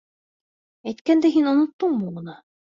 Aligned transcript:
Әйткәндәй, 0.93 1.37
һин 1.37 1.53
оноттоңмо 1.53 2.13
уны? 2.19 2.43